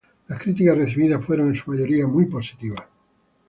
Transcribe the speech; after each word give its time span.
Las 0.29 0.39
críticas 0.39 0.75
recibidas 0.79 1.23
fueron 1.23 1.49
en 1.49 1.55
su 1.55 1.69
mayoría 1.69 2.07
positivas. 2.07 2.87